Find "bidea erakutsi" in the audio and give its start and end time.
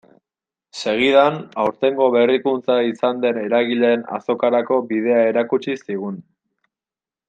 4.93-5.81